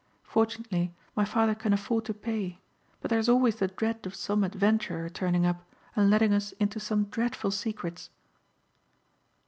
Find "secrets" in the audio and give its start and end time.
7.51-8.09